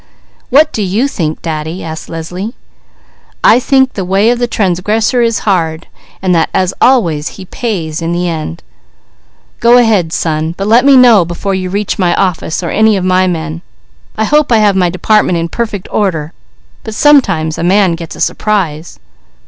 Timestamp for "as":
6.55-6.73